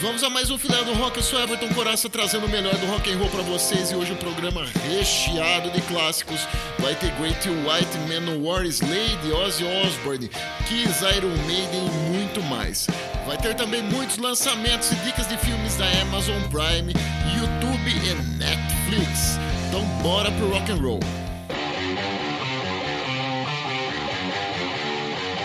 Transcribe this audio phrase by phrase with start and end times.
[0.00, 1.16] Vamos a mais um filé do rock.
[1.16, 4.12] Eu sou Everton Coraça trazendo o melhor do rock and roll para vocês e hoje
[4.12, 6.46] um programa recheado de clássicos.
[6.78, 10.28] Vai ter Great White, Manowar, Slade, Ozzy Osbourne,
[10.68, 12.86] Kiss, Iron Maiden e muito mais.
[13.26, 16.92] Vai ter também muitos lançamentos e dicas de filmes da Amazon Prime,
[17.36, 19.36] YouTube e Netflix.
[19.66, 21.00] Então bora pro rock and roll.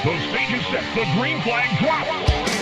[0.03, 0.83] The stage is set.
[0.93, 2.52] The green flag drops.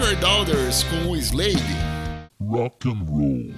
[0.00, 1.58] Your Daughters com o Slade.
[2.40, 3.52] Rock and roll.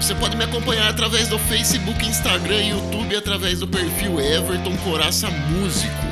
[0.00, 5.28] Você pode me acompanhar através do Facebook, Instagram e YouTube através do perfil Everton Coraça
[5.30, 6.06] Músico.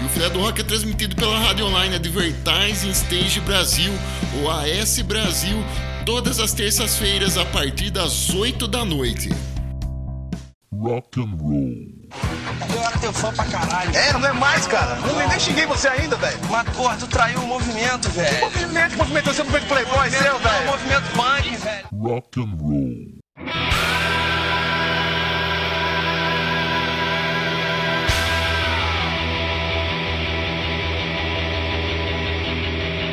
[0.00, 3.92] E o Filé do Rock é transmitido pela rádio online Advertising Stage Brasil,
[4.40, 5.56] ou AS Brasil,
[6.04, 9.30] todas as terças-feiras a partir das 8 da noite.
[10.72, 12.25] Rock and roll.
[12.60, 13.94] Agora teu fã pra caralho.
[13.96, 14.96] É, não é mais, cara.
[14.96, 16.38] Não, nem xinguei você ainda, velho.
[16.50, 18.40] Mas, porra, tu traiu o movimento, velho.
[18.40, 20.66] Movimento, que movimento, você não fez playboy seu, É o velho.
[20.66, 21.86] movimento punk, velho.
[21.92, 24.16] Rock and roll.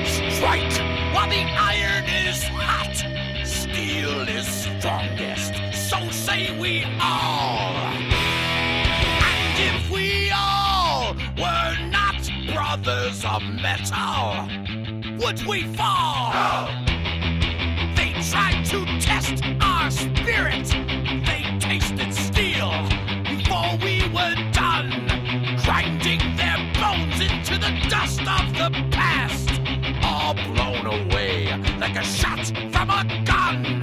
[0.05, 0.73] Strike
[1.13, 2.95] while the iron is hot.
[3.45, 5.53] Steel is strongest,
[5.89, 8.12] so say we all.
[9.93, 14.47] We all were not brothers of metal,
[15.19, 16.33] would we fall?
[17.95, 20.67] They tried to test our spirit.
[21.27, 22.71] They tasted steel
[23.23, 24.89] before we were done,
[25.63, 29.51] grinding their bones into the dust of the past,
[30.03, 33.82] all blown away like a shot from a gun.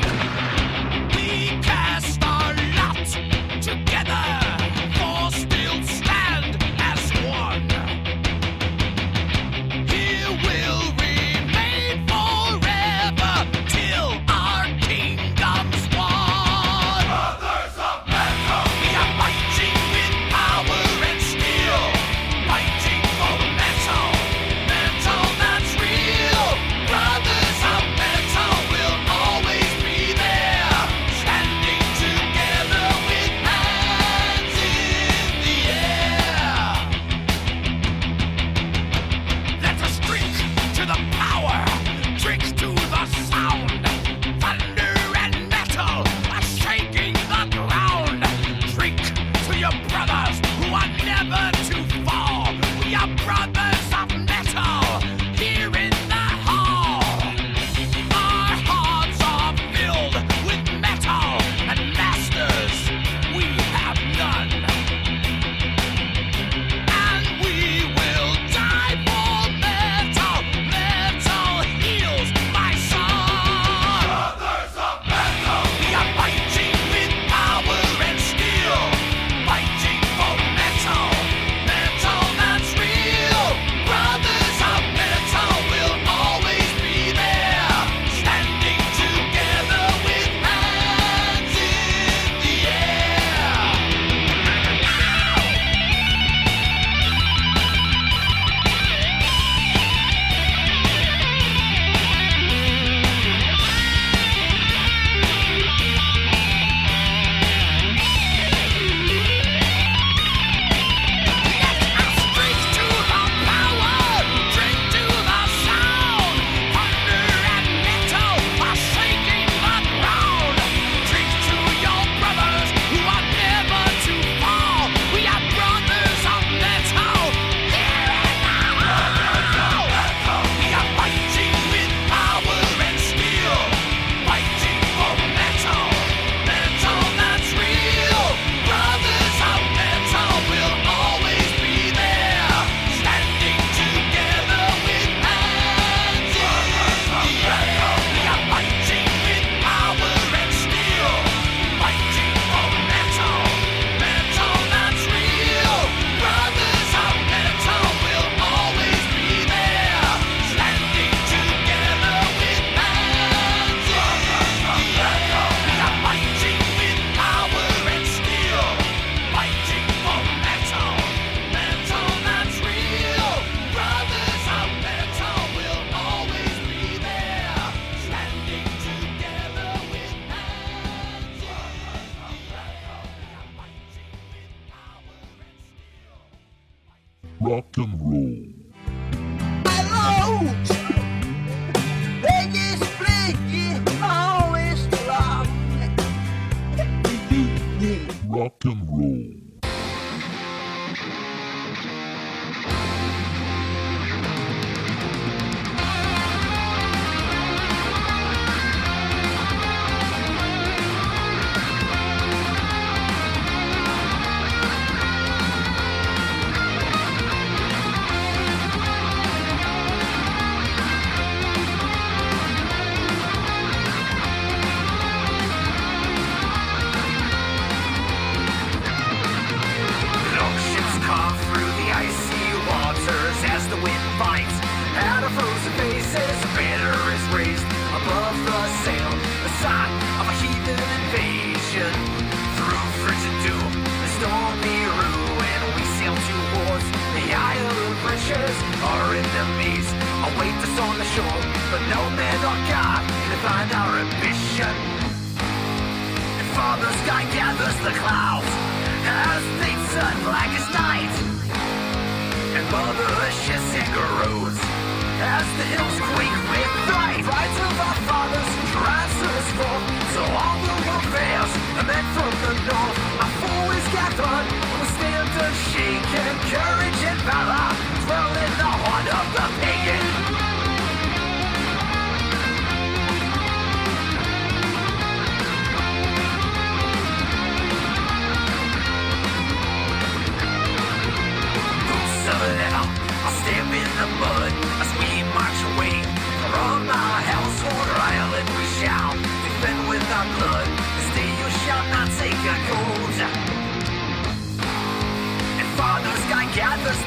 [187.86, 188.49] Rule.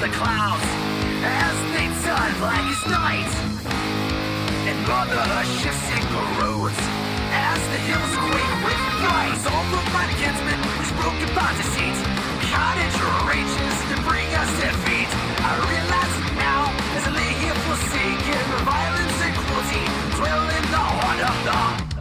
[0.04, 0.68] the clouds
[1.24, 3.32] as they turn black as night.
[4.68, 6.76] And mother earth in the corrodes
[7.32, 9.40] as the hills quake with fright.
[9.48, 11.96] All the my kinsmen was broken by deceit.
[12.52, 15.08] Cottage arranges to bring us defeat.
[15.40, 16.68] I realize now
[17.00, 19.84] as I lay here forsaken, violence and cruelty
[20.20, 21.93] dwell in the heart of the.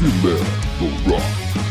[0.00, 0.46] Superman
[0.78, 1.69] The Rock.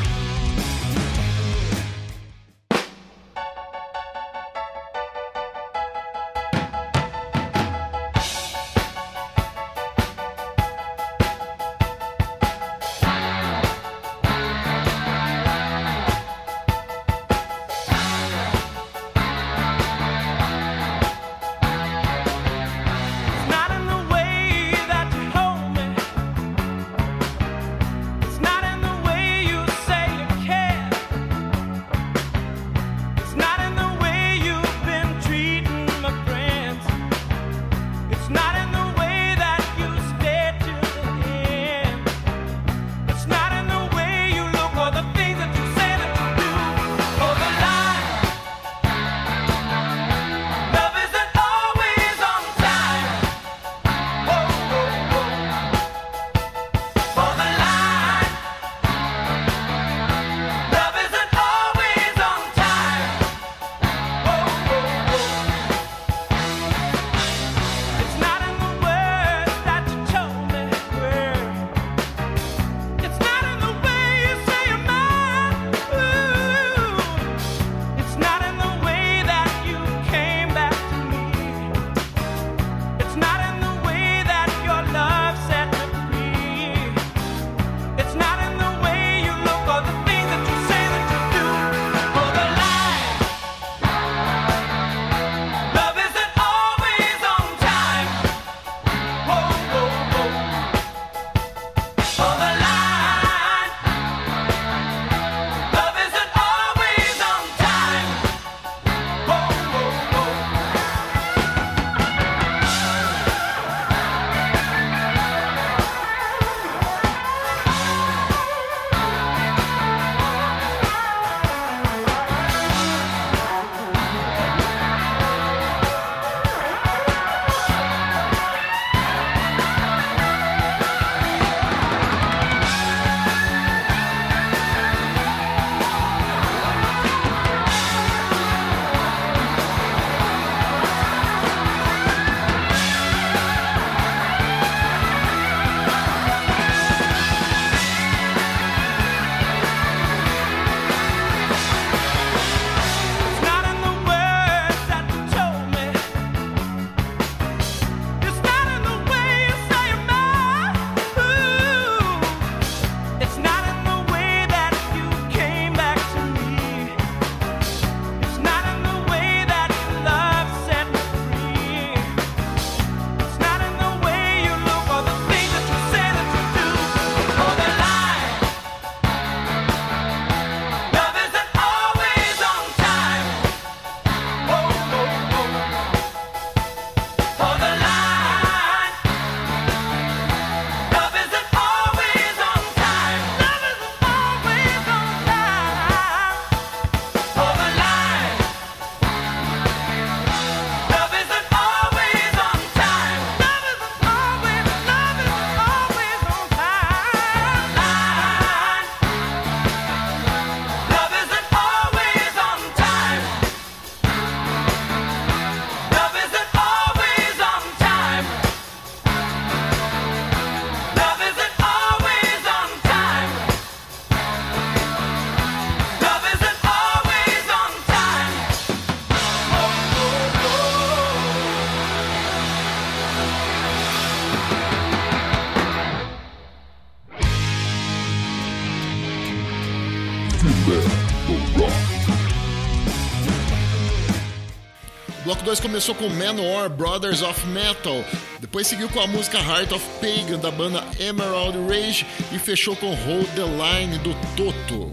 [245.50, 248.04] 2002 começou com Manowar Brothers of Metal,
[248.40, 252.94] depois seguiu com a música Heart of Pagan da banda Emerald Rage e fechou com
[252.94, 254.92] Hold the Line do Toto.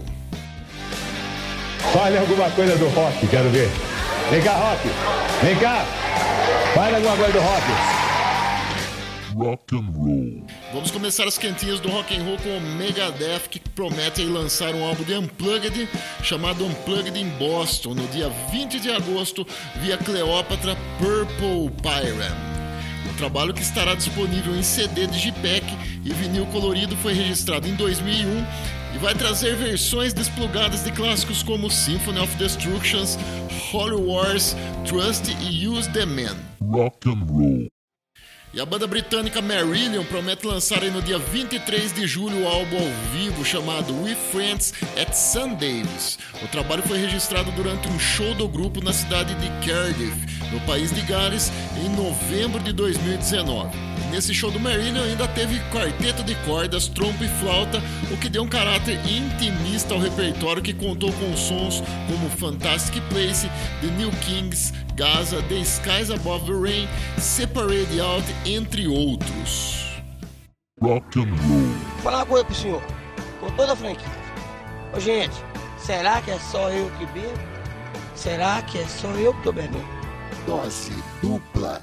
[1.93, 3.69] Fale alguma coisa do rock, quero ver.
[4.31, 4.89] Vem cá, rock.
[5.43, 5.85] Vem cá.
[6.73, 8.06] Fale alguma coisa do rock.
[9.37, 10.47] Rock and roll.
[10.73, 14.83] Vamos começar as quentinhas do rock and roll com o Megadeth que promete lançar um
[14.83, 15.87] álbum de Unplugged
[16.23, 19.45] chamado Unplugged in Boston no dia 20 de agosto
[19.75, 22.35] via Cleópatra Purple Pyram.
[23.11, 25.65] O trabalho que estará disponível em CD Digipack
[26.03, 28.45] e vinil colorido foi registrado em 2001
[28.95, 33.19] e vai trazer versões desplugadas de clássicos como Symphony of Destructions,
[33.71, 36.35] Holy Wars, Trust e Use the Man.
[36.59, 37.76] Rock and roll.
[38.57, 43.11] E a banda britânica Marillion promete lançar no dia 23 de julho o álbum ao
[43.13, 45.49] vivo chamado We Friends at St.
[45.57, 46.17] Davis.
[46.43, 50.91] O trabalho foi registrado durante um show do grupo na cidade de Cardiff, no país
[50.91, 51.51] de Gales,
[51.85, 53.77] em novembro de 2019.
[54.09, 57.79] Nesse show do Marillion ainda teve quarteto de cordas, trompa e flauta,
[58.11, 63.47] o que deu um caráter intimista ao repertório que contou com sons como Fantastic Place,
[63.81, 66.87] The New Kings, Gaza, The Skies Above the Rain,
[67.19, 69.85] Separate Out, entre outros.
[70.81, 71.59] Rock and roll.
[71.93, 72.81] Vou falar uma coisa pro senhor,
[73.39, 74.07] com toda a franquia.
[74.95, 75.35] Ô gente,
[75.77, 77.31] será que é só eu que bebo?
[78.15, 79.87] Será que é só eu que tô bebendo?
[80.47, 81.79] Dose dupla.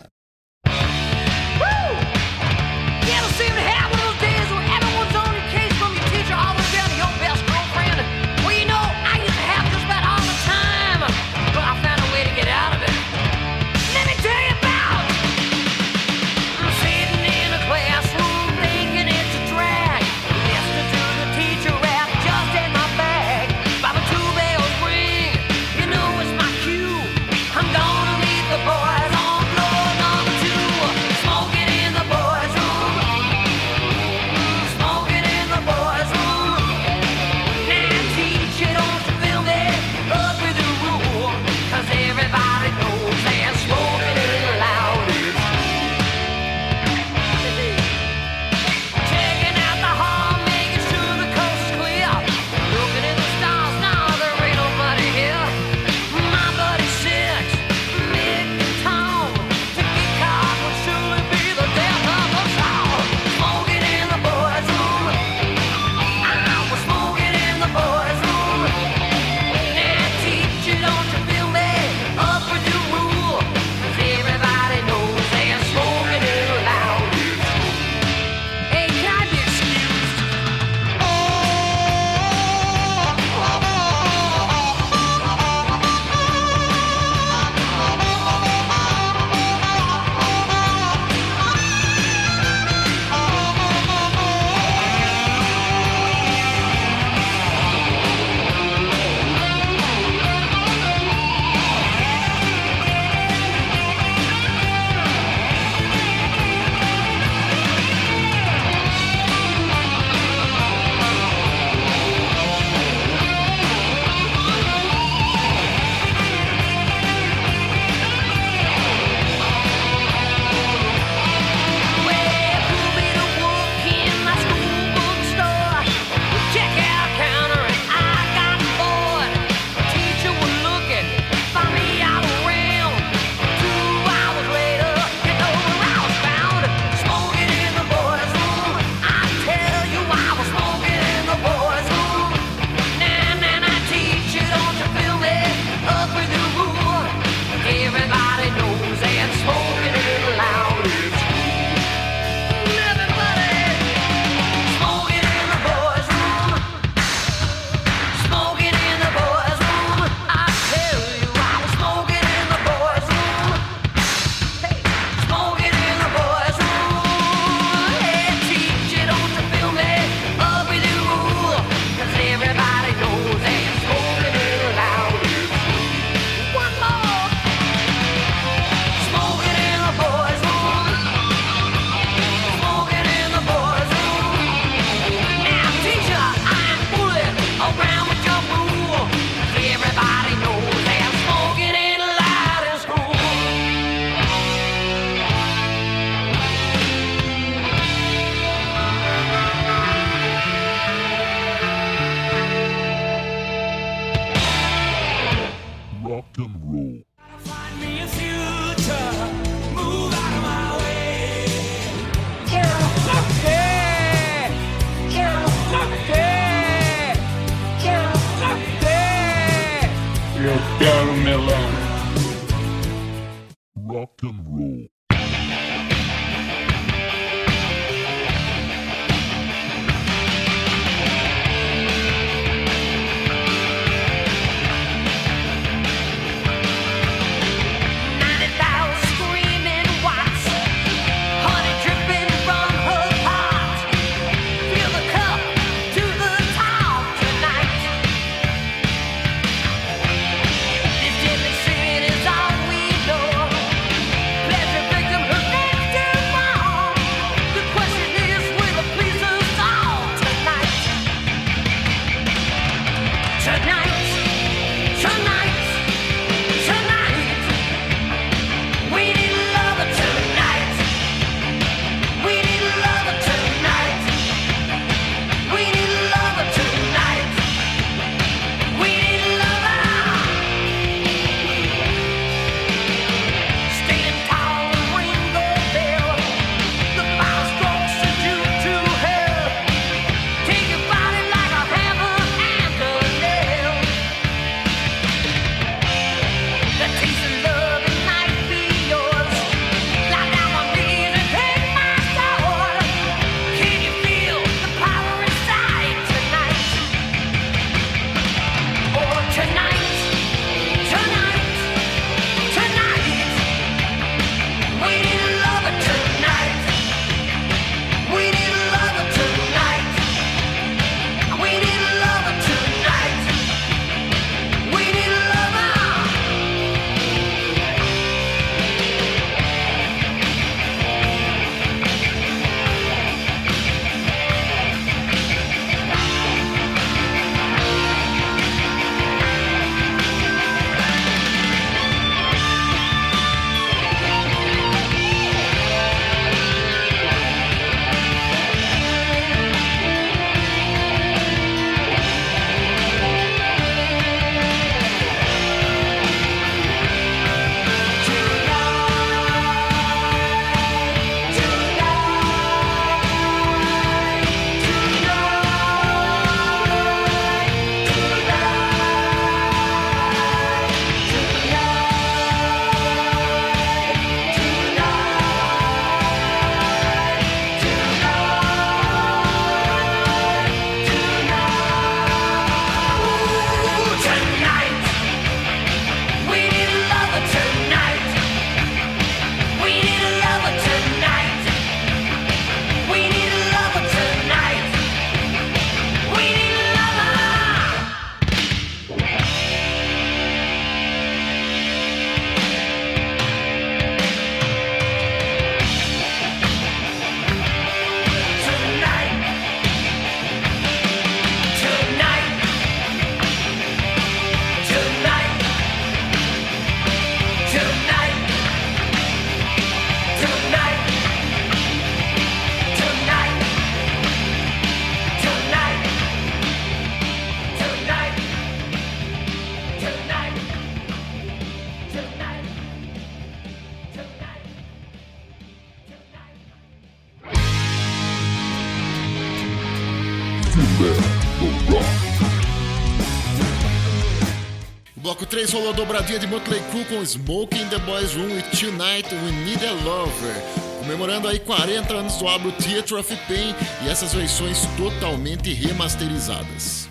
[446.19, 450.35] De Motley Crue com Smoke in the Boys Room e Tonight We Need a Lover.
[450.79, 456.89] Comemorando aí 40 anos do álbum Theatre of Pain e essas versões totalmente remasterizadas.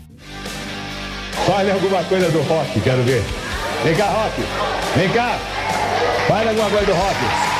[1.45, 3.23] Fale alguma coisa do rock, quero ver.
[3.83, 4.41] Vem cá, rock.
[4.97, 5.39] Vem cá.
[6.27, 7.52] Fale alguma coisa do rock.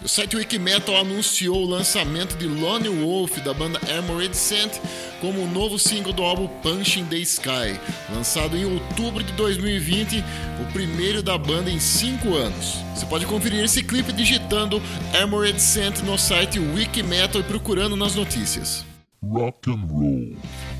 [0.00, 4.78] O site Wikimetal anunciou o lançamento de Lone Wolf da banda Armored Scent
[5.20, 7.78] como o novo single do álbum Punch in the Sky,
[8.14, 10.24] lançado em outubro de 2020,
[10.62, 12.76] o primeiro da banda em cinco anos.
[12.94, 14.80] Você pode conferir esse clipe digitando
[15.20, 18.84] Armored Scent no site Wikimetal e procurando nas notícias.
[19.20, 20.36] Rock and roll.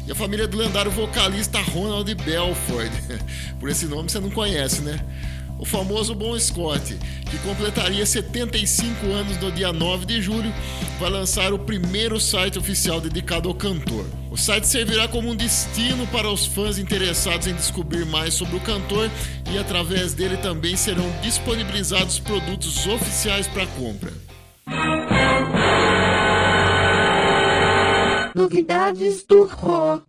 [0.07, 2.91] E a família do lendário vocalista Ronald Belford.
[3.59, 5.05] Por esse nome você não conhece, né?
[5.59, 6.97] O famoso Bon Scott,
[7.31, 10.55] que completaria 75 anos no dia 9 de julho,
[11.01, 14.07] vai lançar o primeiro site oficial dedicado ao cantor.
[14.31, 18.61] O site servirá como um destino para os fãs interessados em descobrir mais sobre o
[18.61, 19.11] cantor
[19.53, 24.13] e através dele também serão disponibilizados produtos oficiais para compra.
[28.35, 30.07] Novidades do rock.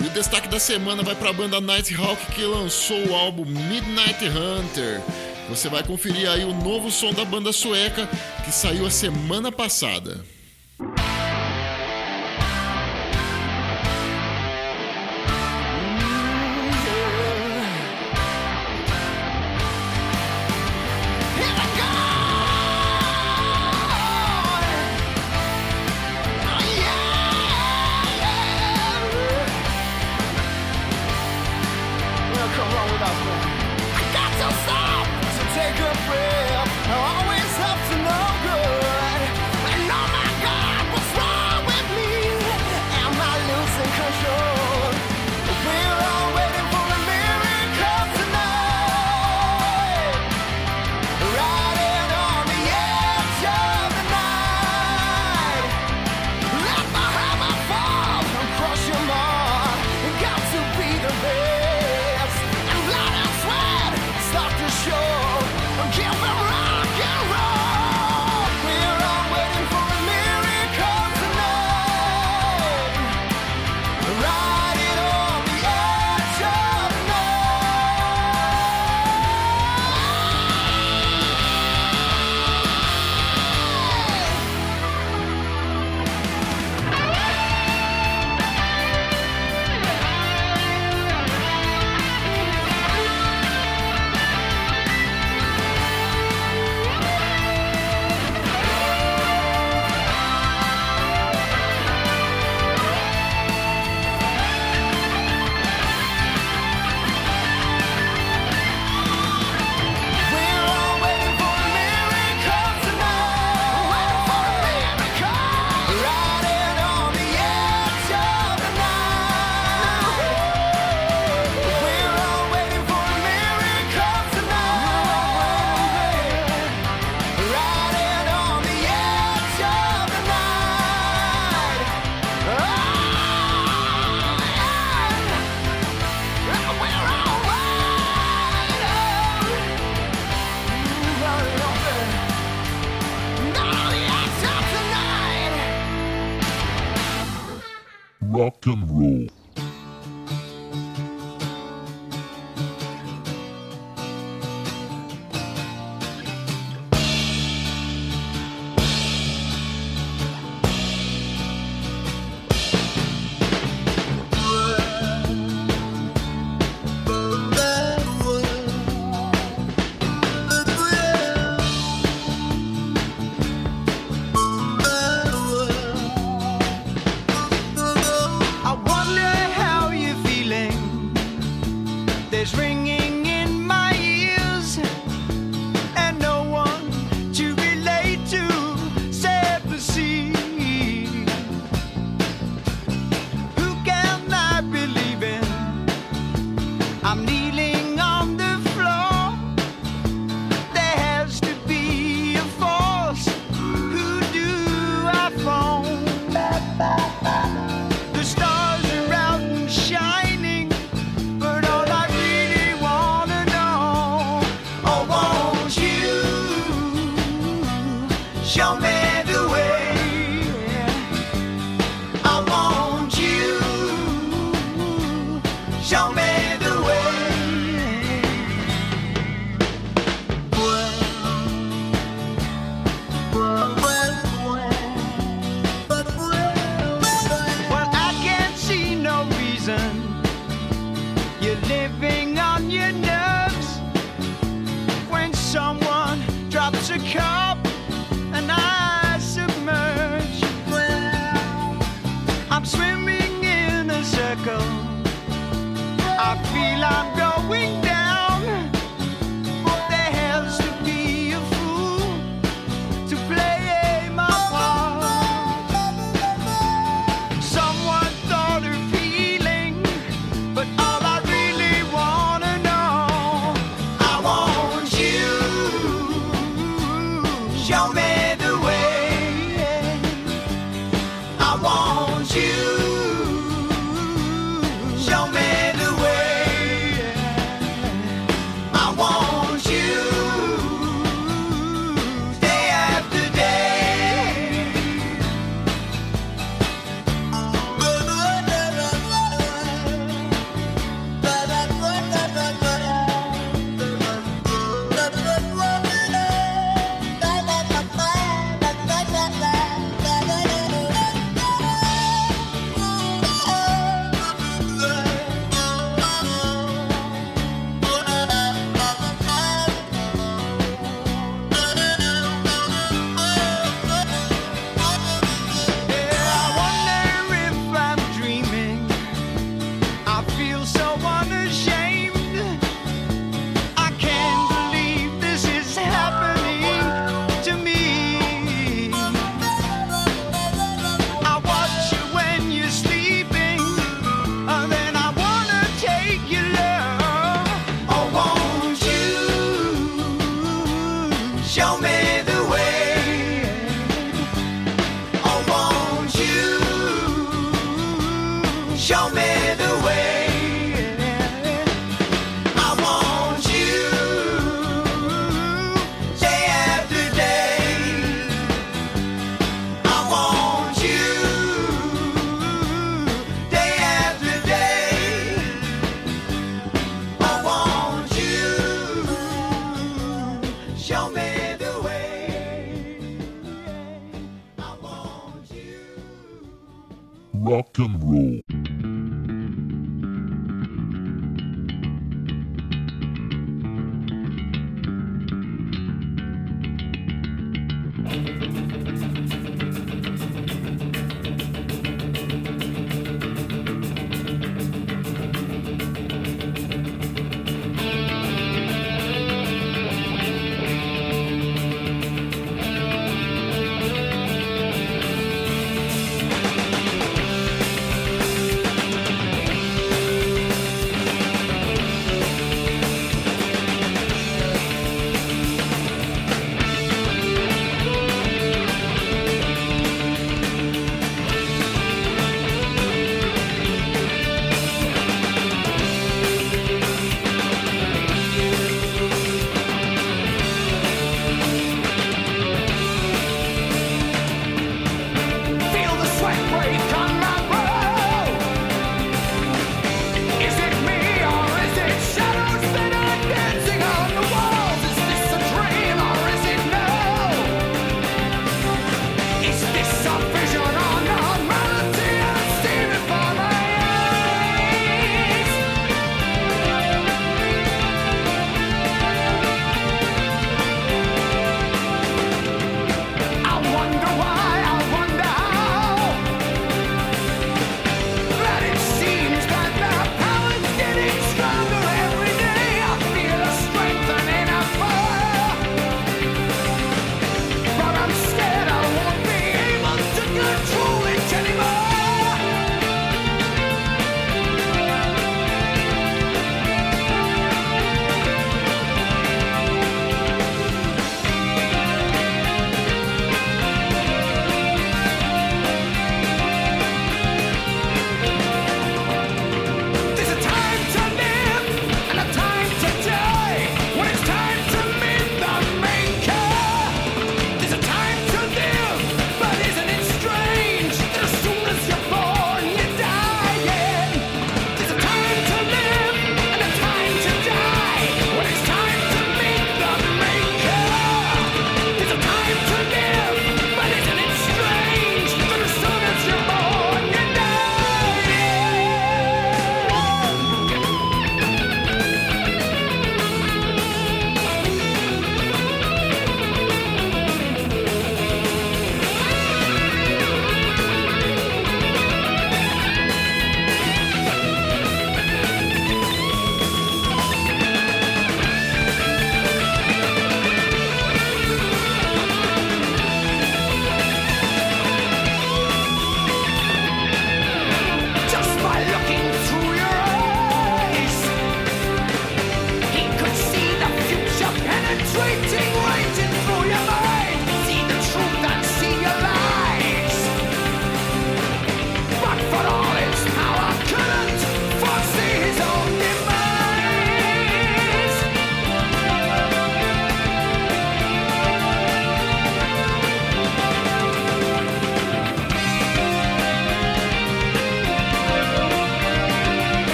[0.00, 4.24] E o destaque da semana vai para a banda Nighthawk que lançou o álbum Midnight
[4.26, 5.02] Hunter.
[5.50, 8.08] Você vai conferir aí o novo som da banda sueca
[8.44, 10.24] que saiu a semana passada.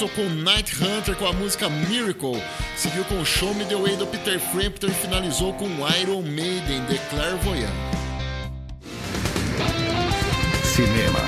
[0.00, 2.42] Começou com Night Hunter com a música Miracle,
[2.74, 6.96] seguiu com Show Me The Way do Peter Frampton e finalizou com Iron Maiden, The
[7.10, 7.70] Clairvoyant.
[10.64, 11.20] Cinema,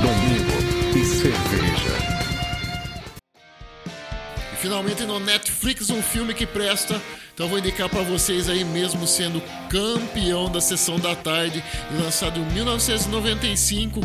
[0.00, 1.90] domingo e cerveja.
[4.54, 7.00] E finalmente no Netflix um filme que presta.
[7.34, 12.40] Então vou indicar para vocês aí mesmo sendo campeão da sessão da tarde e lançado
[12.40, 14.00] em 1995,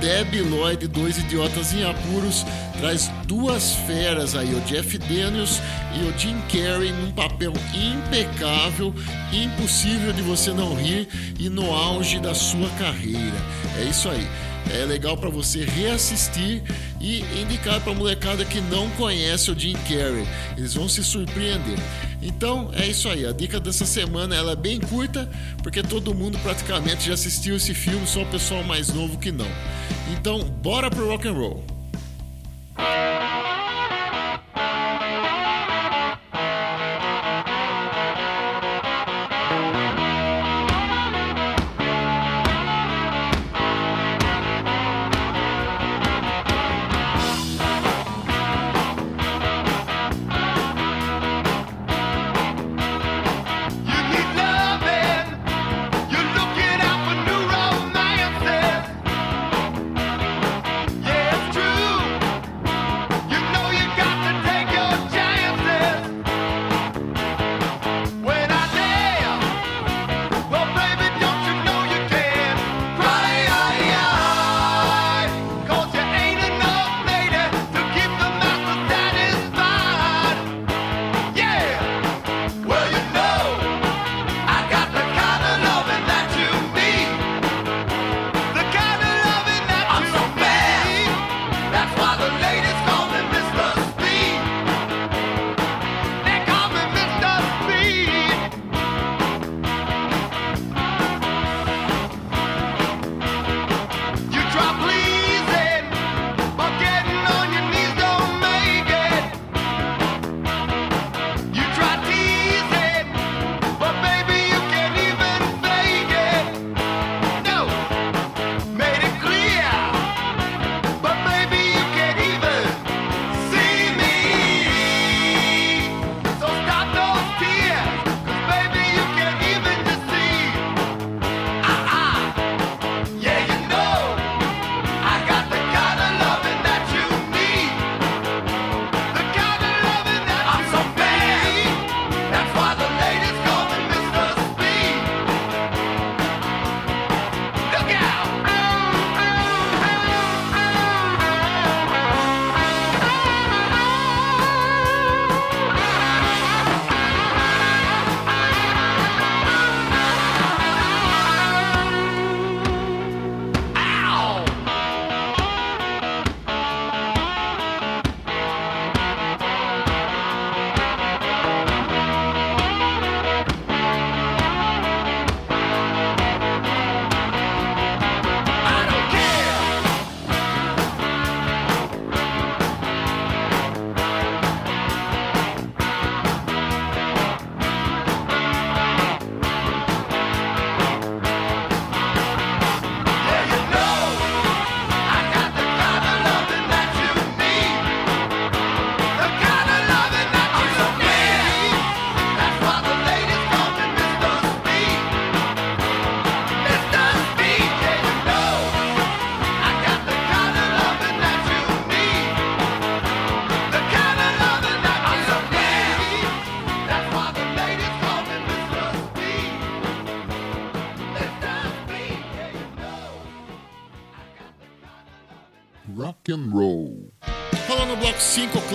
[0.00, 2.44] Debbie Lloyd, Dois Idiotas em Apuros,
[2.78, 5.60] traz duas feras aí, o Jeff Daniels
[5.94, 8.94] e o Jim Carrey num papel impecável,
[9.32, 13.38] impossível de você não rir e no auge da sua carreira.
[13.78, 14.26] É isso aí.
[14.70, 16.62] É legal para você reassistir
[17.00, 20.26] e indicar para molecada que não conhece o Jim Carrey.
[20.56, 21.78] Eles vão se surpreender.
[22.22, 23.26] Então é isso aí.
[23.26, 25.28] A dica dessa semana ela é bem curta
[25.62, 29.48] porque todo mundo praticamente já assistiu esse filme, só o pessoal mais novo que não.
[30.12, 31.64] Então bora pro rock and roll.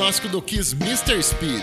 [0.10, 1.22] Clássico do Kiss, Mr.
[1.22, 1.62] Speed.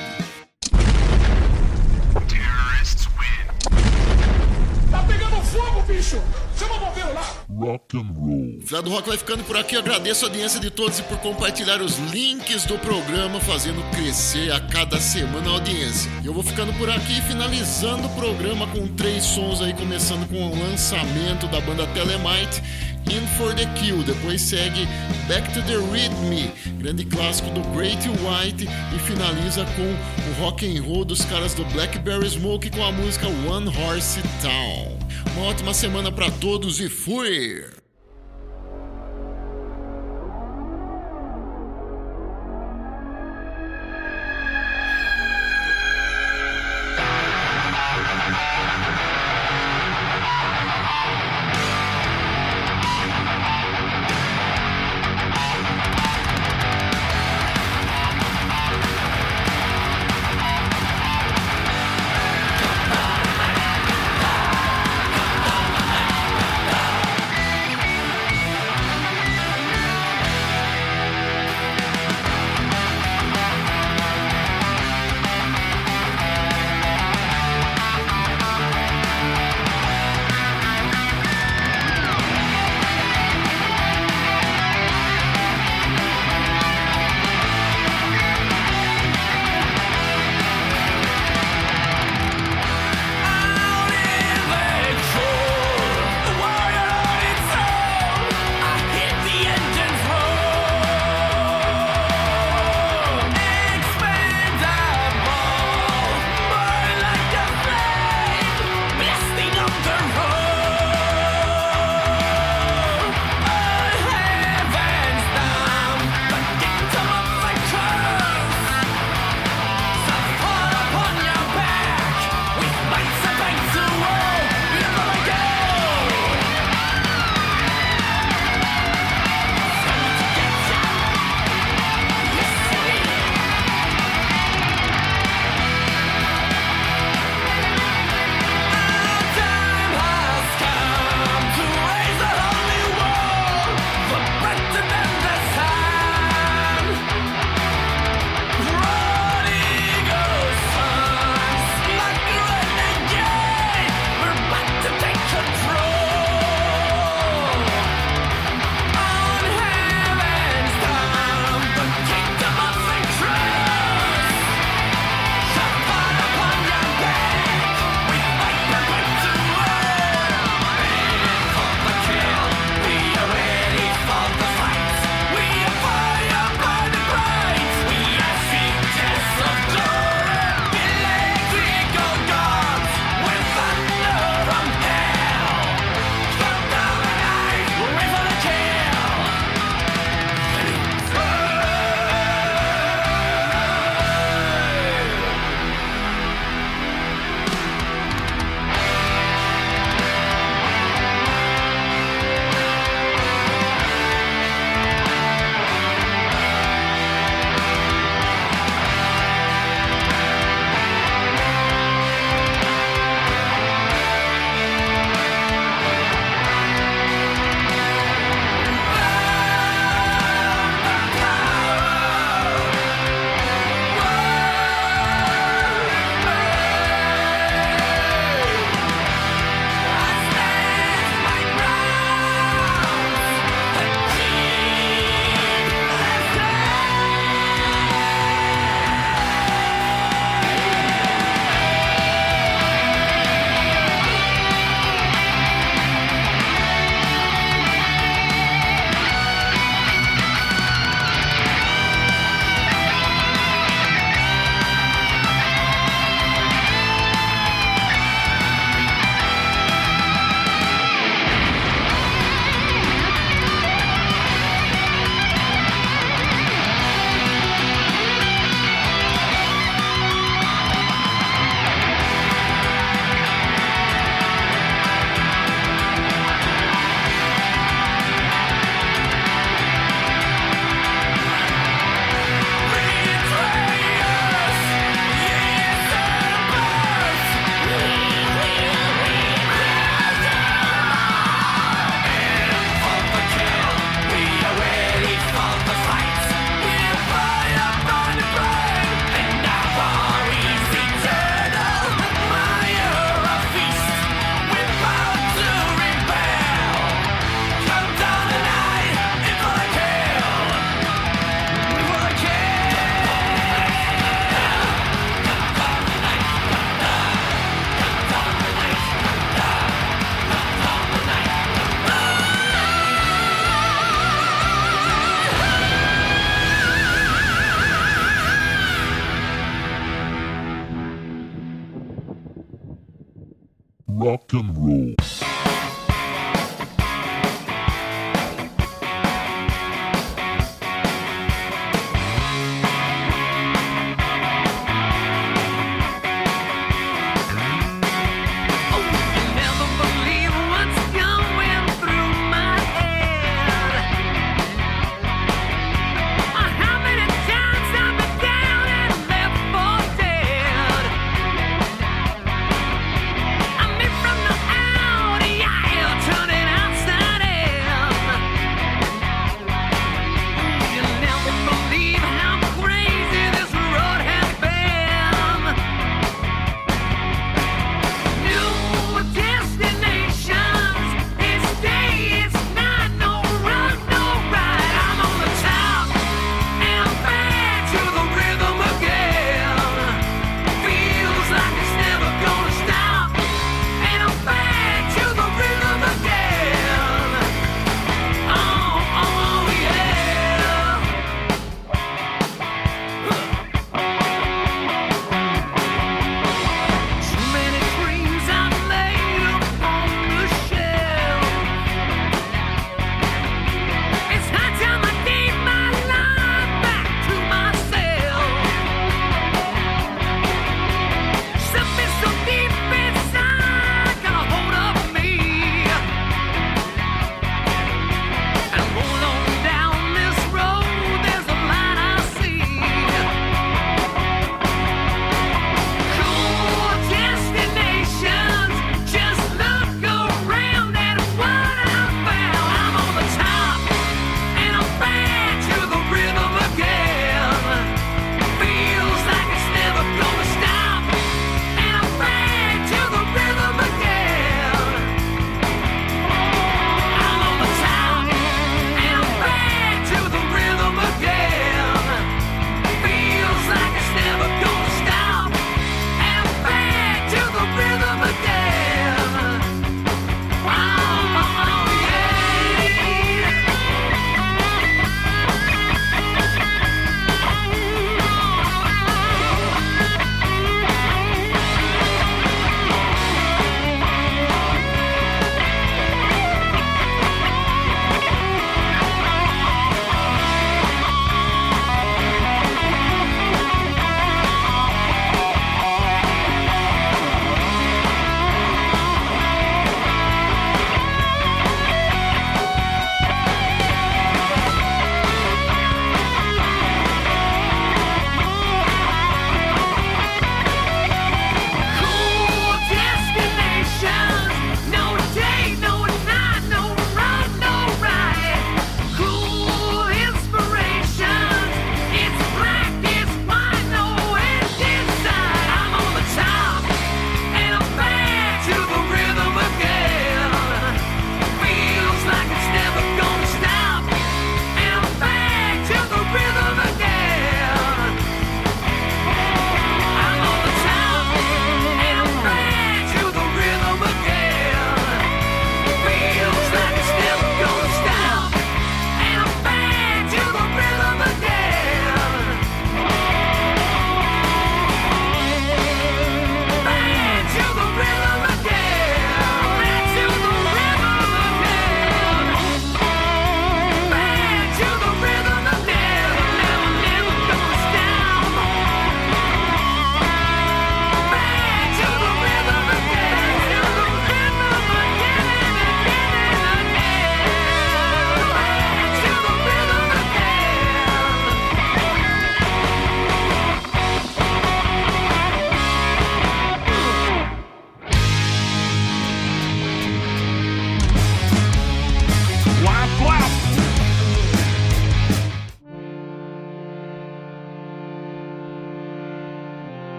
[4.89, 6.23] Tá pegando fogo, bicho!
[6.57, 7.45] Chama o bombeiro lá!
[7.51, 8.61] Rock and roll.
[8.65, 9.75] Fé do Rock vai ficando por aqui.
[9.75, 14.53] Eu agradeço a audiência de todos e por compartilhar os links do programa, fazendo crescer
[14.53, 16.11] a cada semana a audiência.
[16.25, 20.59] Eu vou ficando por aqui, finalizando o programa com três sons aí, começando com o
[20.59, 22.63] lançamento da banda Telemite,
[23.11, 24.03] In for the Kill.
[24.03, 24.87] Depois segue
[25.29, 30.83] Back to the Rhythm, grande clássico do Great White, e finaliza com o rock and
[30.83, 34.99] roll dos caras do Blackberry Smoke com a música One Horse Town.
[35.37, 37.76] Uma ótima semana pra todos e fui!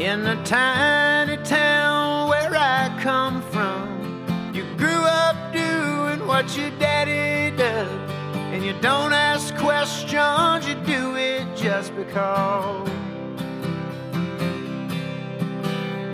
[0.00, 4.24] In the tiny town where I come from,
[4.54, 8.10] you grew up doing what your daddy does.
[8.34, 12.88] And you don't ask questions, you do it just because.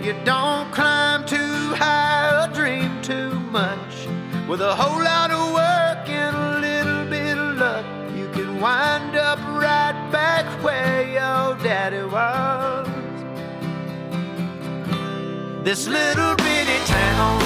[0.05, 4.05] You don't climb too high or dream too much.
[4.49, 7.85] With a whole lot of work and a little bit of luck,
[8.17, 12.66] you can wind up right back where your daddy was
[15.67, 17.41] this little bitty town.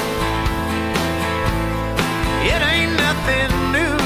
[2.46, 3.98] It ain't nothing new.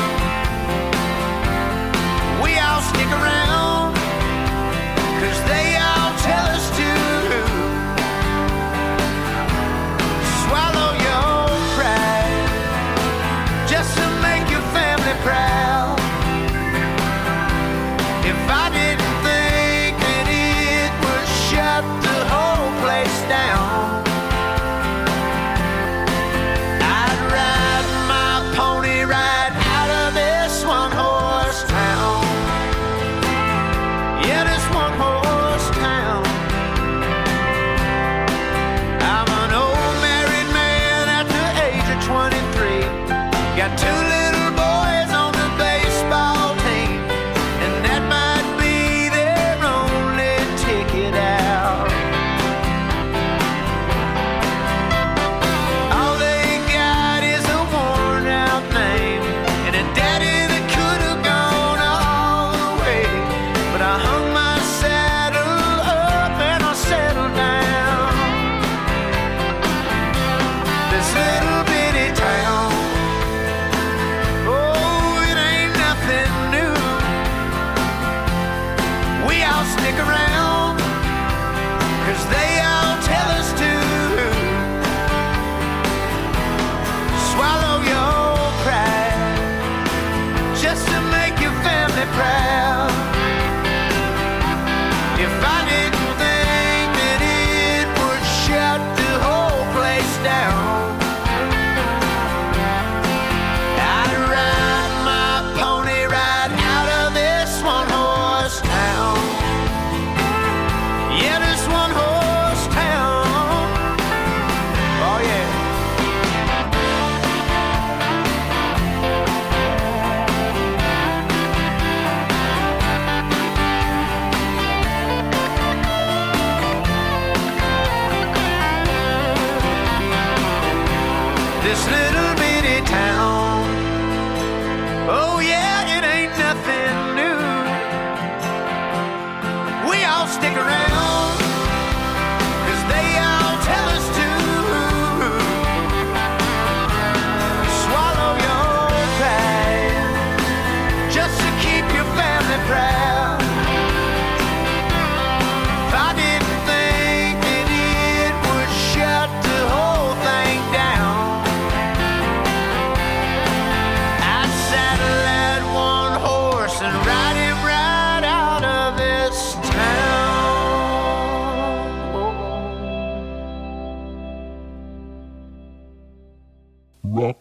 [2.41, 3.44] We all stick around.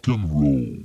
[0.06, 0.76] rock and roll.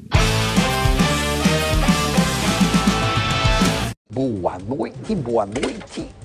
[4.11, 6.18] Boa noite, boa noite.